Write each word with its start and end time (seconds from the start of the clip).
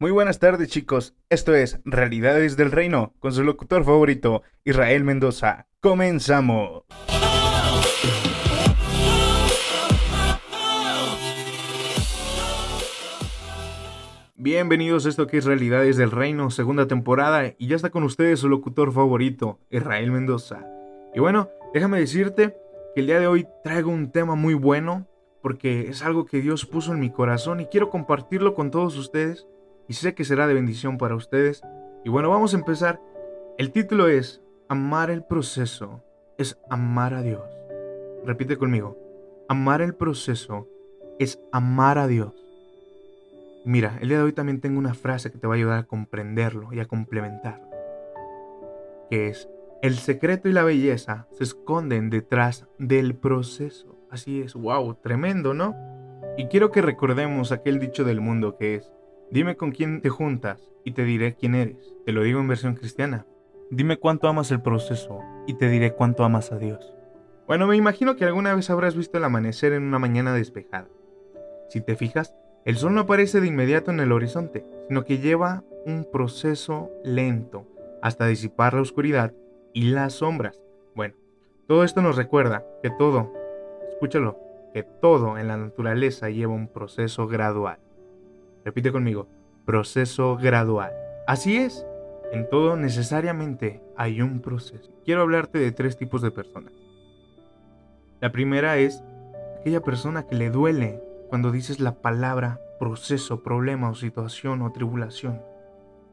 Muy 0.00 0.12
buenas 0.12 0.38
tardes 0.38 0.70
chicos, 0.70 1.14
esto 1.28 1.54
es 1.54 1.78
Realidades 1.84 2.56
del 2.56 2.72
Reino 2.72 3.12
con 3.18 3.34
su 3.34 3.44
locutor 3.44 3.84
favorito, 3.84 4.42
Israel 4.64 5.04
Mendoza. 5.04 5.66
Comenzamos. 5.80 6.84
Bienvenidos 14.36 15.04
a 15.04 15.10
esto 15.10 15.26
que 15.26 15.36
es 15.36 15.44
Realidades 15.44 15.98
del 15.98 16.10
Reino, 16.10 16.50
segunda 16.50 16.86
temporada, 16.88 17.54
y 17.58 17.66
ya 17.66 17.76
está 17.76 17.90
con 17.90 18.04
ustedes 18.04 18.40
su 18.40 18.48
locutor 18.48 18.92
favorito, 18.92 19.60
Israel 19.70 20.10
Mendoza. 20.12 20.79
Y 21.14 21.20
bueno, 21.20 21.48
déjame 21.74 21.98
decirte 21.98 22.56
que 22.94 23.00
el 23.00 23.06
día 23.06 23.20
de 23.20 23.26
hoy 23.26 23.46
traigo 23.64 23.90
un 23.90 24.10
tema 24.10 24.34
muy 24.34 24.54
bueno, 24.54 25.06
porque 25.42 25.88
es 25.88 26.02
algo 26.02 26.26
que 26.26 26.40
Dios 26.40 26.66
puso 26.66 26.92
en 26.92 27.00
mi 27.00 27.10
corazón 27.10 27.60
y 27.60 27.66
quiero 27.66 27.90
compartirlo 27.90 28.54
con 28.54 28.70
todos 28.70 28.96
ustedes, 28.96 29.46
y 29.88 29.94
sé 29.94 30.14
que 30.14 30.24
será 30.24 30.46
de 30.46 30.54
bendición 30.54 30.98
para 30.98 31.16
ustedes. 31.16 31.62
Y 32.04 32.10
bueno, 32.10 32.30
vamos 32.30 32.54
a 32.54 32.58
empezar. 32.58 33.00
El 33.58 33.72
título 33.72 34.08
es 34.08 34.40
Amar 34.68 35.10
el 35.10 35.24
proceso 35.24 36.02
es 36.40 36.58
amar 36.70 37.12
a 37.12 37.20
Dios. 37.20 37.42
Repite 38.24 38.56
conmigo, 38.56 38.96
amar 39.46 39.82
el 39.82 39.94
proceso 39.94 40.66
es 41.18 41.38
amar 41.52 41.98
a 41.98 42.06
Dios. 42.06 42.32
Mira, 43.66 43.98
el 44.00 44.08
día 44.08 44.16
de 44.16 44.24
hoy 44.24 44.32
también 44.32 44.62
tengo 44.62 44.78
una 44.78 44.94
frase 44.94 45.30
que 45.30 45.36
te 45.36 45.46
va 45.46 45.52
a 45.52 45.56
ayudar 45.58 45.78
a 45.78 45.82
comprenderlo 45.82 46.72
y 46.72 46.80
a 46.80 46.86
complementarlo. 46.86 47.68
Que 49.10 49.28
es, 49.28 49.50
el 49.82 49.94
secreto 49.94 50.48
y 50.48 50.52
la 50.52 50.62
belleza 50.62 51.26
se 51.32 51.44
esconden 51.44 52.10
detrás 52.10 52.66
del 52.78 53.14
proceso. 53.14 53.98
Así 54.10 54.42
es, 54.42 54.52
wow, 54.52 54.94
tremendo, 54.94 55.54
¿no? 55.54 55.74
Y 56.36 56.46
quiero 56.46 56.70
que 56.70 56.82
recordemos 56.82 57.50
aquel 57.50 57.78
dicho 57.78 58.04
del 58.04 58.20
mundo 58.20 58.58
que 58.58 58.74
es, 58.74 58.92
dime 59.30 59.56
con 59.56 59.72
quién 59.72 60.02
te 60.02 60.10
juntas 60.10 60.68
y 60.84 60.92
te 60.92 61.04
diré 61.04 61.34
quién 61.34 61.54
eres. 61.54 61.94
Te 62.04 62.12
lo 62.12 62.22
digo 62.22 62.40
en 62.40 62.48
versión 62.48 62.74
cristiana. 62.74 63.24
Dime 63.70 63.96
cuánto 63.96 64.28
amas 64.28 64.50
el 64.50 64.60
proceso 64.60 65.20
y 65.46 65.54
te 65.54 65.70
diré 65.70 65.94
cuánto 65.94 66.24
amas 66.24 66.52
a 66.52 66.58
Dios. 66.58 66.94
Bueno, 67.46 67.66
me 67.66 67.76
imagino 67.76 68.16
que 68.16 68.26
alguna 68.26 68.54
vez 68.54 68.68
habrás 68.68 68.94
visto 68.94 69.16
el 69.16 69.24
amanecer 69.24 69.72
en 69.72 69.84
una 69.84 69.98
mañana 69.98 70.34
despejada. 70.34 70.88
Si 71.70 71.80
te 71.80 71.96
fijas, 71.96 72.34
el 72.66 72.76
sol 72.76 72.94
no 72.94 73.00
aparece 73.00 73.40
de 73.40 73.46
inmediato 73.46 73.90
en 73.90 74.00
el 74.00 74.12
horizonte, 74.12 74.66
sino 74.88 75.06
que 75.06 75.18
lleva 75.18 75.64
un 75.86 76.06
proceso 76.12 76.90
lento 77.02 77.66
hasta 78.02 78.26
disipar 78.26 78.74
la 78.74 78.82
oscuridad 78.82 79.32
y 79.72 79.90
las 79.90 80.14
sombras. 80.14 80.60
Bueno, 80.94 81.14
todo 81.66 81.84
esto 81.84 82.02
nos 82.02 82.16
recuerda 82.16 82.64
que 82.82 82.90
todo, 82.90 83.32
escúchalo, 83.92 84.38
que 84.72 84.82
todo 84.82 85.38
en 85.38 85.48
la 85.48 85.56
naturaleza 85.56 86.30
lleva 86.30 86.54
un 86.54 86.68
proceso 86.68 87.26
gradual. 87.26 87.78
Repite 88.64 88.92
conmigo, 88.92 89.26
proceso 89.64 90.36
gradual. 90.36 90.92
Así 91.26 91.56
es, 91.56 91.86
en 92.32 92.48
todo 92.48 92.76
necesariamente 92.76 93.82
hay 93.96 94.22
un 94.22 94.40
proceso. 94.40 94.90
Quiero 95.04 95.22
hablarte 95.22 95.58
de 95.58 95.72
tres 95.72 95.96
tipos 95.96 96.22
de 96.22 96.30
personas. 96.30 96.72
La 98.20 98.32
primera 98.32 98.78
es 98.78 99.02
aquella 99.60 99.80
persona 99.80 100.26
que 100.26 100.36
le 100.36 100.50
duele 100.50 101.02
cuando 101.28 101.50
dices 101.52 101.80
la 101.80 102.02
palabra 102.02 102.60
proceso, 102.78 103.42
problema 103.42 103.90
o 103.90 103.94
situación 103.94 104.62
o 104.62 104.72
tribulación. 104.72 105.42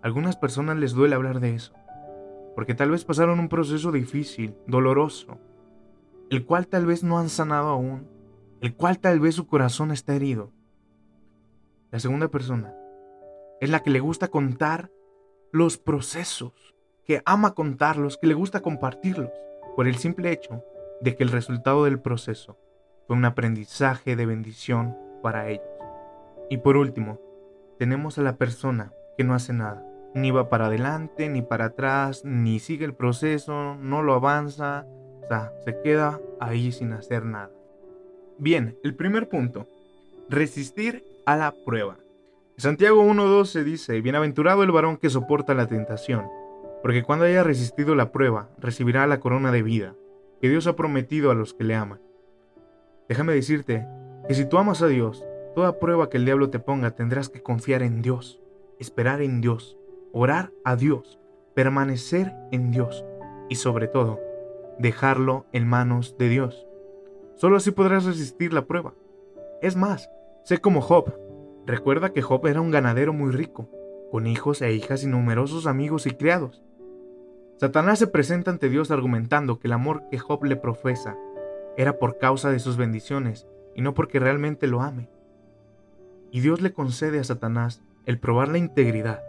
Algunas 0.02 0.36
personas 0.36 0.78
les 0.78 0.94
duele 0.94 1.16
hablar 1.16 1.40
de 1.40 1.56
eso, 1.56 1.74
porque 2.58 2.74
tal 2.74 2.90
vez 2.90 3.06
pasaron 3.06 3.40
un 3.40 3.50
proceso 3.50 3.92
difícil, 3.92 4.56
doloroso, 4.66 5.38
el 6.32 6.44
cual 6.44 6.66
tal 6.66 6.88
vez 6.88 7.04
no 7.04 7.20
han 7.20 7.30
sanado 7.30 7.68
aún, 7.68 8.08
el 8.62 8.74
cual 8.76 8.98
tal 8.98 9.20
vez 9.20 9.36
su 9.36 9.46
corazón 9.46 9.92
está 9.92 10.16
herido. 10.16 10.52
La 11.92 12.00
segunda 12.00 12.30
persona 12.30 12.74
es 13.62 13.70
la 13.70 13.82
que 13.82 13.92
le 13.92 14.00
gusta 14.00 14.30
contar 14.30 14.90
los 15.52 15.78
procesos, 15.78 16.74
que 17.06 17.22
ama 17.26 17.54
contarlos, 17.54 18.18
que 18.18 18.26
le 18.26 18.34
gusta 18.34 18.62
compartirlos, 18.62 19.30
por 19.76 19.88
el 19.88 19.98
simple 19.98 20.32
hecho 20.32 20.64
de 21.00 21.16
que 21.16 21.24
el 21.24 21.30
resultado 21.30 21.84
del 21.84 22.00
proceso 22.00 22.58
fue 23.06 23.16
un 23.16 23.26
aprendizaje 23.26 24.16
de 24.16 24.26
bendición 24.26 24.98
para 25.22 25.48
ellos. 25.48 25.68
Y 26.50 26.58
por 26.58 26.76
último, 26.76 27.22
tenemos 27.78 28.18
a 28.18 28.24
la 28.24 28.38
persona 28.38 28.94
que 29.16 29.24
no 29.24 29.36
hace 29.36 29.54
nada, 29.54 29.86
ni 30.18 30.32
va 30.32 30.50
para 30.50 30.68
adelante, 30.68 31.30
ni 31.30 31.42
para 31.42 31.66
atrás, 31.66 32.26
ni 32.26 32.60
sigue 32.60 32.86
el 32.86 32.94
proceso, 32.94 33.76
no 33.76 34.02
lo 34.02 34.14
avanza, 34.14 34.86
o 35.24 35.28
sea, 35.28 35.54
se 35.64 35.82
queda 35.82 36.20
ahí 36.40 36.72
sin 36.72 36.94
hacer 36.94 37.26
nada. 37.26 37.52
Bien, 38.38 38.78
el 38.84 38.96
primer 38.96 39.30
punto, 39.30 39.68
resistir 40.30 41.04
a 41.26 41.36
la 41.36 41.54
prueba. 41.66 41.98
Santiago 42.58 43.04
1.12 43.04 43.64
dice, 43.64 44.02
Bienaventurado 44.02 44.64
el 44.64 44.72
varón 44.72 44.98
que 44.98 45.10
soporta 45.10 45.54
la 45.54 45.68
tentación, 45.68 46.28
porque 46.82 47.04
cuando 47.04 47.26
haya 47.26 47.44
resistido 47.44 47.96
la 47.96 48.12
prueba, 48.12 48.50
recibirá 48.60 49.08
la 49.08 49.20
corona 49.20 49.52
de 49.52 49.64
vida 49.64 49.96
que 50.42 50.50
Dios 50.50 50.68
ha 50.68 50.76
prometido 50.76 51.32
a 51.32 51.36
los 51.36 51.54
que 51.54 51.64
le 51.64 51.76
aman. 51.76 52.00
Déjame 53.10 53.34
decirte 53.34 53.88
que 54.28 54.36
si 54.36 54.48
tú 54.48 54.58
amas 54.58 54.82
a 54.82 54.88
Dios, 54.88 55.24
toda 55.56 55.80
prueba 55.80 56.10
que 56.10 56.18
el 56.18 56.26
diablo 56.26 56.50
te 56.50 56.60
ponga 56.60 56.92
tendrás 56.92 57.30
que 57.30 57.42
confiar 57.42 57.82
en 57.82 58.02
Dios, 58.02 58.40
esperar 58.80 59.22
en 59.22 59.42
Dios, 59.42 59.78
orar 60.12 60.52
a 60.64 60.76
Dios, 60.76 61.20
permanecer 61.54 62.34
en 62.52 62.72
Dios 62.72 63.06
y 63.50 63.56
sobre 63.56 63.88
todo, 63.88 64.20
dejarlo 64.80 65.46
en 65.52 65.68
manos 65.68 66.18
de 66.18 66.30
Dios. 66.30 66.68
Solo 67.36 67.58
así 67.58 67.72
podrás 67.72 68.06
resistir 68.06 68.54
la 68.54 68.66
prueba. 68.66 68.94
Es 69.62 69.76
más, 69.76 70.10
sé 70.44 70.60
como 70.60 70.82
Job. 70.82 71.14
Recuerda 71.66 72.14
que 72.14 72.22
Job 72.22 72.48
era 72.48 72.62
un 72.62 72.72
ganadero 72.72 73.14
muy 73.14 73.32
rico, 73.32 73.70
con 74.12 74.28
hijos 74.28 74.62
e 74.62 74.74
hijas 74.74 75.04
y 75.04 75.08
numerosos 75.08 75.68
amigos 75.68 76.08
y 76.08 76.12
criados. 76.12 76.64
Satanás 77.58 78.00
se 78.00 78.08
presenta 78.08 78.52
ante 78.52 78.70
Dios 78.70 78.92
argumentando 78.92 79.60
que 79.60 79.68
el 79.68 79.74
amor 79.74 80.04
que 80.10 80.20
Job 80.20 80.44
le 80.46 80.56
profesa 80.56 81.18
era 81.76 81.98
por 81.98 82.18
causa 82.18 82.52
de 82.52 82.60
sus 82.60 82.78
bendiciones 82.78 83.48
y 83.76 83.82
no 83.82 83.94
porque 83.94 84.20
realmente 84.20 84.68
lo 84.68 84.82
ame. 84.82 85.10
Y 86.32 86.42
Dios 86.42 86.62
le 86.62 86.74
concede 86.74 87.20
a 87.20 87.24
Satanás 87.24 87.82
el 88.06 88.20
probar 88.20 88.48
la 88.48 88.58
integridad, 88.58 89.22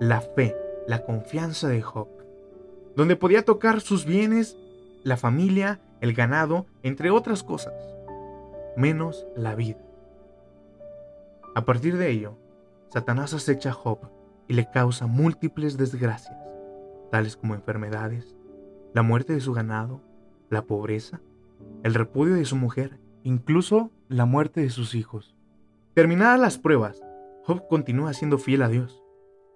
la 0.00 0.22
fe, 0.22 0.56
la 0.86 1.04
confianza 1.04 1.68
de 1.68 1.82
Job, 1.82 2.08
donde 2.96 3.16
podía 3.16 3.44
tocar 3.44 3.82
sus 3.82 4.06
bienes, 4.06 4.56
la 5.04 5.18
familia, 5.18 5.78
el 6.00 6.14
ganado, 6.14 6.64
entre 6.82 7.10
otras 7.10 7.42
cosas, 7.42 7.74
menos 8.78 9.26
la 9.36 9.54
vida. 9.54 9.78
A 11.54 11.66
partir 11.66 11.98
de 11.98 12.10
ello, 12.10 12.38
Satanás 12.88 13.34
acecha 13.34 13.68
a 13.68 13.74
Job 13.74 13.98
y 14.48 14.54
le 14.54 14.70
causa 14.70 15.06
múltiples 15.06 15.76
desgracias, 15.76 16.38
tales 17.10 17.36
como 17.36 17.54
enfermedades, 17.54 18.34
la 18.94 19.02
muerte 19.02 19.34
de 19.34 19.40
su 19.40 19.52
ganado, 19.52 20.00
la 20.48 20.62
pobreza, 20.62 21.20
el 21.82 21.92
repudio 21.92 22.34
de 22.36 22.46
su 22.46 22.56
mujer 22.56 22.98
incluso 23.22 23.90
la 24.08 24.24
muerte 24.24 24.62
de 24.62 24.70
sus 24.70 24.94
hijos. 24.94 25.36
Terminadas 25.92 26.40
las 26.40 26.56
pruebas, 26.56 27.02
Job 27.44 27.68
continúa 27.68 28.14
siendo 28.14 28.38
fiel 28.38 28.62
a 28.62 28.68
Dios 28.68 29.02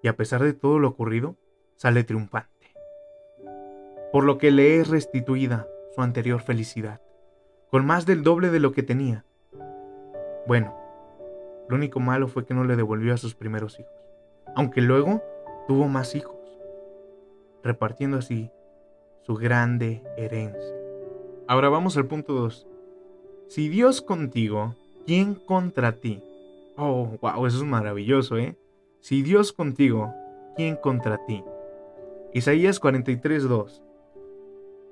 y 0.05 0.07
a 0.07 0.15
pesar 0.15 0.43
de 0.43 0.53
todo 0.53 0.77
lo 0.77 0.89
ocurrido, 0.89 1.35
sale 1.77 2.03
triunfante. 2.03 2.75
Por 4.11 4.23
lo 4.23 4.37
que 4.37 4.51
le 4.51 4.79
es 4.79 4.89
restituida 4.89 5.67
su 5.95 6.01
anterior 6.03 6.41
felicidad, 6.41 7.01
con 7.71 7.87
más 7.87 8.05
del 8.05 8.21
doble 8.21 8.51
de 8.51 8.59
lo 8.59 8.71
que 8.71 8.83
tenía. 8.83 9.25
Bueno, 10.45 10.77
lo 11.67 11.75
único 11.75 11.99
malo 11.99 12.27
fue 12.27 12.45
que 12.45 12.53
no 12.53 12.65
le 12.65 12.75
devolvió 12.75 13.15
a 13.15 13.17
sus 13.17 13.33
primeros 13.33 13.79
hijos, 13.79 13.91
aunque 14.55 14.79
luego 14.79 15.23
tuvo 15.67 15.87
más 15.87 16.13
hijos, 16.13 16.37
repartiendo 17.63 18.17
así 18.17 18.51
su 19.23 19.33
grande 19.33 20.03
herencia. 20.17 20.75
Ahora 21.47 21.69
vamos 21.69 21.97
al 21.97 22.05
punto 22.05 22.33
2. 22.33 22.67
Si 23.47 23.69
Dios 23.69 24.03
contigo, 24.03 24.75
¿quién 25.07 25.33
contra 25.33 25.93
ti? 25.93 26.21
Oh, 26.77 27.17
wow, 27.21 27.47
eso 27.47 27.57
es 27.57 27.63
maravilloso, 27.63 28.37
¿eh? 28.37 28.55
Si 29.05 29.21
Dios 29.21 29.53
contigo, 29.53 30.15
¿quién 30.55 30.77
contra 30.77 31.23
ti? 31.27 31.43
Isaías 32.33 32.81
43:2 32.81 33.83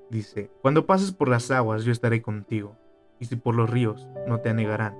dice, 0.08 0.52
Cuando 0.62 0.86
pases 0.86 1.10
por 1.10 1.28
las 1.28 1.50
aguas, 1.50 1.82
yo 1.82 1.90
estaré 1.90 2.22
contigo, 2.22 2.76
y 3.18 3.24
si 3.24 3.34
por 3.34 3.56
los 3.56 3.68
ríos, 3.68 4.06
no 4.28 4.38
te 4.38 4.50
anegarán. 4.50 4.96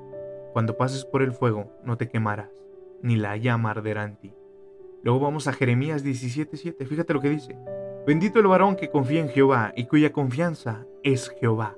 Cuando 0.53 0.77
pases 0.77 1.05
por 1.05 1.23
el 1.23 1.31
fuego, 1.31 1.71
no 1.85 1.97
te 1.97 2.09
quemarás, 2.09 2.51
ni 3.03 3.15
la 3.15 3.37
llama 3.37 3.71
arderá 3.71 4.03
en 4.03 4.17
ti. 4.17 4.35
Luego 5.05 5.21
vamos 5.21 5.47
a 5.47 5.53
Jeremías 5.53 6.03
17:7, 6.03 6.85
fíjate 6.85 7.15
lo 7.15 7.21
que 7.21 7.31
dice. 7.31 7.57
Bendito 8.09 8.41
el 8.41 8.49
varón 8.49 8.75
que 8.75 8.91
confía 8.91 9.21
en 9.21 9.29
Jehová 9.29 9.73
y 9.77 9.85
cuya 9.87 10.11
confianza 10.11 10.87
es 11.05 11.29
Jehová. 11.39 11.77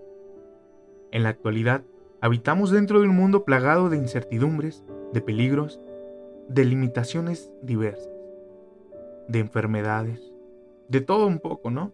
En 1.11 1.23
la 1.23 1.29
actualidad, 1.29 1.83
habitamos 2.23 2.71
dentro 2.71 3.03
de 3.03 3.09
un 3.09 3.15
mundo 3.15 3.45
plagado 3.45 3.91
de 3.91 3.99
incertidumbres, 3.99 4.87
de 5.13 5.21
peligros, 5.21 5.83
de 6.49 6.65
limitaciones 6.65 7.51
diversas, 7.63 8.09
de 9.29 9.41
enfermedades, 9.41 10.21
de 10.89 11.01
todo 11.01 11.27
un 11.27 11.39
poco, 11.39 11.71
¿no? 11.71 11.93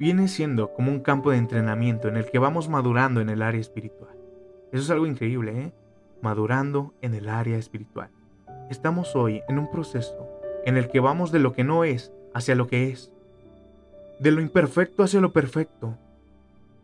viene 0.00 0.28
siendo 0.28 0.72
como 0.72 0.90
un 0.90 1.00
campo 1.00 1.30
de 1.30 1.36
entrenamiento 1.36 2.08
en 2.08 2.16
el 2.16 2.24
que 2.24 2.38
vamos 2.38 2.70
madurando 2.70 3.20
en 3.20 3.28
el 3.28 3.42
área 3.42 3.60
espiritual. 3.60 4.16
Eso 4.72 4.82
es 4.82 4.90
algo 4.90 5.06
increíble, 5.06 5.60
¿eh? 5.60 5.72
Madurando 6.22 6.94
en 7.02 7.12
el 7.12 7.28
área 7.28 7.58
espiritual. 7.58 8.08
Estamos 8.70 9.14
hoy 9.14 9.42
en 9.46 9.58
un 9.58 9.70
proceso 9.70 10.26
en 10.64 10.78
el 10.78 10.88
que 10.88 11.00
vamos 11.00 11.32
de 11.32 11.38
lo 11.38 11.52
que 11.52 11.64
no 11.64 11.84
es 11.84 12.12
hacia 12.32 12.54
lo 12.54 12.66
que 12.66 12.88
es. 12.88 13.12
De 14.20 14.30
lo 14.30 14.40
imperfecto 14.40 15.02
hacia 15.02 15.20
lo 15.20 15.34
perfecto. 15.34 15.98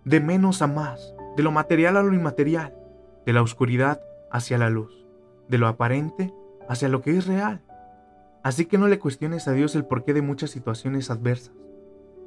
De 0.05 0.21
menos 0.21 0.61
a 0.61 0.67
más. 0.67 1.15
De 1.39 1.43
lo 1.43 1.51
material 1.53 1.97
a 1.97 2.03
lo 2.03 2.13
inmaterial. 2.13 2.75
De 3.25 3.33
la 3.33 3.41
oscuridad 3.41 4.03
hacia 4.31 4.59
la 4.59 4.69
luz. 4.69 5.07
De 5.49 5.57
lo 5.57 5.69
aparente 5.69 6.35
hacia 6.69 6.89
lo 6.89 7.03
que 7.03 7.17
es 7.17 7.27
real. 7.27 7.63
Así 8.43 8.67
que 8.67 8.79
no 8.79 8.89
le 8.89 8.99
cuestiones 8.99 9.49
a 9.49 9.53
Dios 9.53 9.75
el 9.75 9.85
porqué 9.85 10.15
de 10.15 10.23
muchas 10.23 10.51
situaciones 10.51 11.11
adversas. 11.11 11.55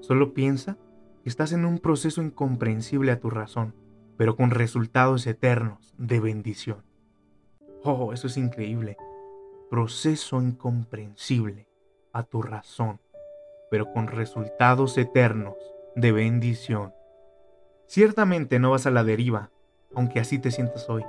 Solo 0.01 0.33
piensa 0.33 0.77
que 1.23 1.29
estás 1.29 1.51
en 1.53 1.65
un 1.65 1.79
proceso 1.79 2.21
incomprensible 2.21 3.11
a 3.11 3.19
tu 3.19 3.29
razón, 3.29 3.73
pero 4.17 4.35
con 4.35 4.51
resultados 4.51 5.25
eternos 5.27 5.93
de 5.97 6.19
bendición. 6.19 6.83
Oh, 7.83 8.11
eso 8.11 8.27
es 8.27 8.37
increíble. 8.37 8.97
Proceso 9.69 10.41
incomprensible 10.41 11.67
a 12.11 12.23
tu 12.23 12.41
razón, 12.41 12.99
pero 13.71 13.91
con 13.93 14.07
resultados 14.07 14.97
eternos 14.97 15.55
de 15.95 16.11
bendición. 16.11 16.93
Ciertamente 17.87 18.59
no 18.59 18.71
vas 18.71 18.85
a 18.85 18.91
la 18.91 19.03
deriva, 19.03 19.51
aunque 19.95 20.19
así 20.19 20.37
te 20.39 20.51
sientas 20.51 20.89
hoy. 20.89 21.03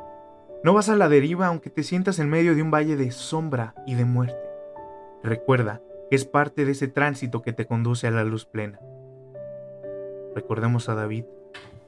No 0.63 0.75
vas 0.75 0.91
a 0.91 0.97
la 0.97 1.09
deriva 1.09 1.47
aunque 1.47 1.71
te 1.71 1.83
sientas 1.83 2.19
en 2.19 2.29
medio 2.29 2.55
de 2.55 2.61
un 2.61 2.71
valle 2.71 2.97
de 2.97 3.13
sombra 3.13 3.75
y 3.87 3.95
de 3.95 4.05
muerte. 4.05 4.37
Recuerda 5.23 5.81
que 6.11 6.17
es 6.17 6.27
parte 6.27 6.67
de 6.67 6.73
ese 6.73 6.87
tránsito 6.87 7.41
que 7.41 7.55
te 7.55 7.65
conduce 7.65 8.07
a 8.07 8.11
la 8.11 8.25
luz 8.25 8.45
plena. 8.45 8.79
Recordemos 10.35 10.91
a 10.91 10.95
David. 10.95 11.25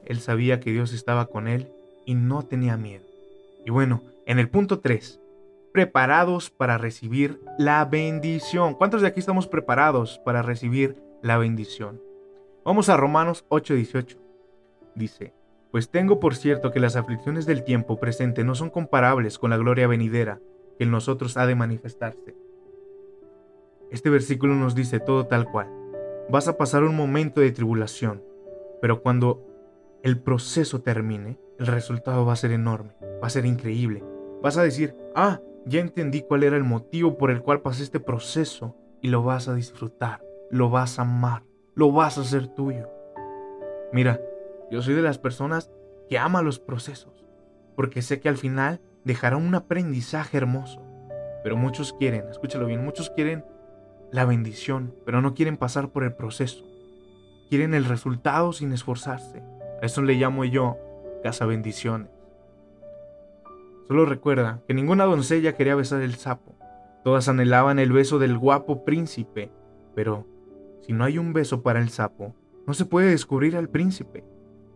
Él 0.05 0.19
sabía 0.19 0.59
que 0.59 0.71
Dios 0.71 0.91
estaba 0.91 1.27
con 1.27 1.47
él 1.47 1.71
y 2.05 2.15
no 2.15 2.41
tenía 2.41 2.75
miedo. 2.75 3.03
Y 3.63 3.69
bueno, 3.69 4.01
en 4.25 4.39
el 4.39 4.49
punto 4.49 4.79
3, 4.79 5.19
preparados 5.71 6.49
para 6.49 6.79
recibir 6.79 7.41
la 7.59 7.85
bendición. 7.85 8.73
¿Cuántos 8.73 9.01
de 9.01 9.07
aquí 9.07 9.19
estamos 9.19 9.47
preparados 9.47 10.19
para 10.25 10.41
recibir 10.41 10.97
la 11.21 11.37
bendición? 11.37 12.01
Vamos 12.65 12.89
a 12.89 12.97
Romanos 12.97 13.45
8:18. 13.49 14.17
Dice, 14.95 15.33
pues 15.73 15.89
tengo 15.89 16.19
por 16.19 16.35
cierto 16.35 16.69
que 16.69 16.79
las 16.79 16.95
aflicciones 16.95 17.47
del 17.47 17.63
tiempo 17.63 17.99
presente 17.99 18.43
no 18.43 18.53
son 18.53 18.69
comparables 18.69 19.39
con 19.39 19.49
la 19.49 19.57
gloria 19.57 19.87
venidera 19.87 20.39
que 20.77 20.83
en 20.83 20.91
nosotros 20.91 21.35
ha 21.35 21.47
de 21.47 21.55
manifestarse. 21.55 22.35
Este 23.89 24.11
versículo 24.11 24.53
nos 24.53 24.75
dice 24.75 24.99
todo 24.99 25.25
tal 25.25 25.49
cual. 25.49 25.71
Vas 26.29 26.47
a 26.47 26.57
pasar 26.57 26.83
un 26.83 26.95
momento 26.95 27.41
de 27.41 27.51
tribulación, 27.51 28.21
pero 28.81 29.01
cuando 29.01 29.47
el 30.03 30.19
proceso 30.19 30.81
termine, 30.83 31.39
el 31.57 31.65
resultado 31.65 32.23
va 32.23 32.33
a 32.33 32.35
ser 32.35 32.51
enorme, 32.51 32.93
va 33.01 33.25
a 33.25 33.31
ser 33.31 33.47
increíble. 33.47 34.03
Vas 34.43 34.59
a 34.59 34.63
decir, 34.63 34.95
ah, 35.15 35.41
ya 35.65 35.79
entendí 35.79 36.21
cuál 36.21 36.43
era 36.43 36.55
el 36.55 36.63
motivo 36.63 37.17
por 37.17 37.31
el 37.31 37.41
cual 37.41 37.61
pasé 37.61 37.81
este 37.81 37.99
proceso 37.99 38.75
y 39.01 39.07
lo 39.07 39.23
vas 39.23 39.47
a 39.47 39.55
disfrutar, 39.55 40.23
lo 40.51 40.69
vas 40.69 40.99
a 40.99 41.01
amar, 41.01 41.41
lo 41.73 41.91
vas 41.91 42.19
a 42.19 42.21
hacer 42.21 42.47
tuyo. 42.49 42.91
Mira, 43.91 44.21
yo 44.73 44.81
soy 44.81 44.95
de 44.95 45.03
las 45.03 45.19
personas 45.19 45.69
que 46.09 46.17
ama 46.17 46.41
los 46.41 46.57
procesos, 46.57 47.23
porque 47.75 48.01
sé 48.01 48.19
que 48.19 48.27
al 48.27 48.37
final 48.37 48.81
dejará 49.03 49.37
un 49.37 49.53
aprendizaje 49.53 50.35
hermoso. 50.35 50.81
Pero 51.43 51.55
muchos 51.55 51.93
quieren, 51.93 52.27
escúchalo 52.27 52.65
bien, 52.65 52.83
muchos 52.83 53.11
quieren 53.11 53.45
la 54.11 54.25
bendición, 54.25 54.95
pero 55.05 55.21
no 55.21 55.35
quieren 55.35 55.57
pasar 55.57 55.89
por 55.89 56.03
el 56.03 56.13
proceso. 56.13 56.65
Quieren 57.51 57.75
el 57.75 57.85
resultado 57.85 58.51
sin 58.51 58.73
esforzarse. 58.73 59.43
A 59.79 59.85
eso 59.85 60.01
le 60.01 60.15
llamo 60.15 60.43
yo 60.43 60.79
casa 61.21 61.45
bendiciones. 61.45 62.09
Solo 63.87 64.07
recuerda 64.07 64.61
que 64.67 64.73
ninguna 64.73 65.05
doncella 65.05 65.53
quería 65.53 65.75
besar 65.75 66.01
el 66.01 66.15
sapo. 66.15 66.55
Todas 67.03 67.27
anhelaban 67.27 67.77
el 67.77 67.91
beso 67.91 68.17
del 68.17 68.39
guapo 68.39 68.83
príncipe. 68.85 69.51
Pero, 69.93 70.25
si 70.81 70.93
no 70.93 71.03
hay 71.03 71.19
un 71.19 71.31
beso 71.31 71.61
para 71.61 71.79
el 71.79 71.89
sapo, 71.89 72.33
no 72.65 72.73
se 72.73 72.85
puede 72.85 73.11
descubrir 73.11 73.55
al 73.55 73.69
príncipe. 73.69 74.32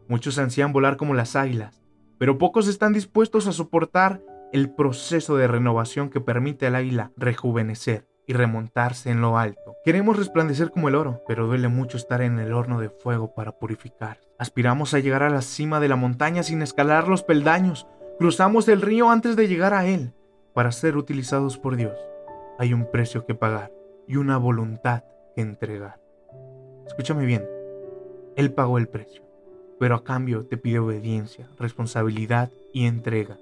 Muchos 0.08 0.38
ansían 0.40 0.74
volar 0.74 0.98
como 0.98 1.14
las 1.14 1.36
águilas, 1.36 1.82
pero 2.18 2.38
pocos 2.38 2.68
están 2.68 2.94
dispuestos 2.94 3.48
a 3.48 3.52
soportar 3.52 4.22
el 4.54 4.70
proceso 4.70 5.36
de 5.36 5.48
renovación 5.48 6.10
que 6.10 6.22
permite 6.22 6.68
al 6.68 6.76
águila 6.76 7.12
rejuvenecer 7.18 8.08
y 8.26 8.34
remontarse 8.34 9.10
en 9.10 9.22
lo 9.22 9.38
alto. 9.38 9.76
Queremos 9.84 10.18
resplandecer 10.18 10.72
como 10.72 10.90
el 10.90 10.96
oro, 10.96 11.24
pero 11.28 11.48
duele 11.48 11.70
mucho 11.70 11.98
estar 11.98 12.22
en 12.22 12.40
el 12.40 12.54
horno 12.54 12.80
de 12.80 12.90
fuego 12.90 13.34
para 13.34 13.54
purificar. 13.54 14.20
Aspiramos 14.38 14.94
a 14.94 15.00
llegar 15.00 15.24
a 15.24 15.30
la 15.30 15.42
cima 15.42 15.80
de 15.80 15.88
la 15.88 15.96
montaña 15.96 16.44
sin 16.44 16.62
escalar 16.62 17.08
los 17.08 17.24
peldaños. 17.24 17.88
Cruzamos 18.20 18.68
el 18.68 18.82
río 18.82 19.10
antes 19.10 19.36
de 19.36 19.48
llegar 19.48 19.74
a 19.74 19.86
él. 19.88 20.14
Para 20.54 20.72
ser 20.72 20.98
utilizados 20.98 21.58
por 21.58 21.76
Dios, 21.76 21.98
hay 22.60 22.74
un 22.74 22.90
precio 22.90 23.26
que 23.26 23.36
pagar 23.36 23.72
y 24.08 24.16
una 24.16 24.38
voluntad 24.38 25.04
que 25.36 25.42
entregar. 25.42 26.02
Escúchame 26.88 27.26
bien, 27.26 27.48
Él 28.36 28.52
pagó 28.54 28.78
el 28.78 28.88
precio, 28.88 29.22
pero 29.80 29.96
a 29.96 30.04
cambio 30.04 30.46
te 30.46 30.58
pide 30.58 30.80
obediencia, 30.80 31.48
responsabilidad 31.60 32.52
y 32.74 32.86
entrega. 32.86 33.38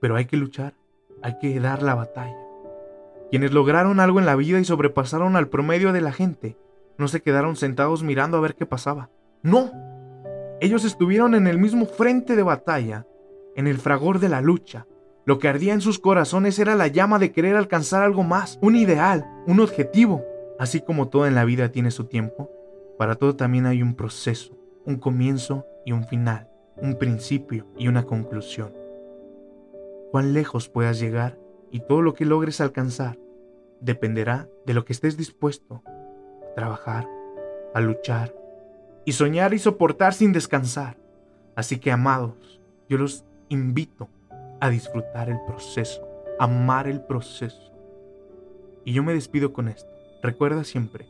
Pero 0.00 0.16
hay 0.16 0.26
que 0.26 0.36
luchar, 0.36 0.74
hay 1.22 1.38
que 1.38 1.58
dar 1.60 1.82
la 1.82 1.94
batalla. 1.94 2.36
Quienes 3.30 3.52
lograron 3.52 4.00
algo 4.00 4.20
en 4.20 4.26
la 4.26 4.36
vida 4.36 4.60
y 4.60 4.64
sobrepasaron 4.64 5.36
al 5.36 5.48
promedio 5.48 5.92
de 5.92 6.00
la 6.00 6.12
gente, 6.12 6.56
no 6.98 7.08
se 7.08 7.22
quedaron 7.22 7.56
sentados 7.56 8.02
mirando 8.02 8.36
a 8.36 8.40
ver 8.40 8.54
qué 8.54 8.66
pasaba. 8.66 9.08
No. 9.42 9.72
Ellos 10.60 10.84
estuvieron 10.84 11.34
en 11.34 11.46
el 11.46 11.58
mismo 11.58 11.86
frente 11.86 12.36
de 12.36 12.42
batalla, 12.42 13.06
en 13.56 13.66
el 13.66 13.78
fragor 13.78 14.20
de 14.20 14.28
la 14.28 14.40
lucha. 14.40 14.86
Lo 15.24 15.38
que 15.38 15.48
ardía 15.48 15.72
en 15.72 15.80
sus 15.80 15.98
corazones 15.98 16.58
era 16.58 16.74
la 16.76 16.86
llama 16.86 17.18
de 17.18 17.32
querer 17.32 17.56
alcanzar 17.56 18.02
algo 18.02 18.22
más, 18.22 18.58
un 18.60 18.76
ideal, 18.76 19.26
un 19.46 19.60
objetivo. 19.60 20.22
Así 20.58 20.80
como 20.80 21.08
todo 21.08 21.26
en 21.26 21.34
la 21.34 21.44
vida 21.44 21.70
tiene 21.70 21.90
su 21.90 22.04
tiempo, 22.04 22.50
para 22.98 23.16
todo 23.16 23.34
también 23.34 23.66
hay 23.66 23.82
un 23.82 23.94
proceso, 23.94 24.56
un 24.84 24.96
comienzo 24.96 25.66
y 25.84 25.92
un 25.92 26.04
final, 26.04 26.48
un 26.76 26.96
principio 26.96 27.66
y 27.76 27.88
una 27.88 28.04
conclusión. 28.04 28.72
Cuán 30.10 30.32
lejos 30.32 30.68
puedas 30.68 31.00
llegar 31.00 31.38
y 31.70 31.80
todo 31.80 32.02
lo 32.02 32.14
que 32.14 32.24
logres 32.24 32.60
alcanzar 32.60 33.18
dependerá 33.80 34.48
de 34.64 34.74
lo 34.74 34.84
que 34.84 34.92
estés 34.92 35.16
dispuesto 35.16 35.82
a 35.86 36.54
trabajar, 36.54 37.08
a 37.74 37.80
luchar 37.80 38.34
y 39.04 39.12
soñar 39.12 39.54
y 39.54 39.58
soportar 39.58 40.14
sin 40.14 40.32
descansar. 40.32 40.96
Así 41.56 41.78
que, 41.78 41.90
amados, 41.90 42.60
yo 42.88 42.96
los 42.96 43.24
invito 43.48 44.08
a 44.60 44.70
disfrutar 44.70 45.28
el 45.28 45.38
proceso, 45.46 46.08
amar 46.38 46.86
el 46.86 47.00
proceso. 47.02 47.72
Y 48.84 48.92
yo 48.92 49.02
me 49.02 49.14
despido 49.14 49.52
con 49.52 49.68
esto. 49.68 49.90
Recuerda 50.22 50.64
siempre 50.64 51.06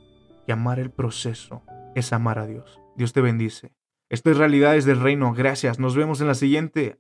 y 0.47 0.53
amar 0.53 0.79
el 0.79 0.91
proceso 0.91 1.63
es 1.95 2.13
amar 2.13 2.39
a 2.39 2.47
Dios. 2.47 2.81
Dios 2.97 3.13
te 3.13 3.21
bendice. 3.21 3.73
Esto 4.11 4.31
es 4.31 4.37
Realidades 4.37 4.85
del 4.85 5.01
Reino. 5.01 5.33
Gracias. 5.33 5.79
Nos 5.79 5.97
vemos 5.97 6.21
en 6.21 6.29
la 6.29 6.35
siguiente. 6.35 6.99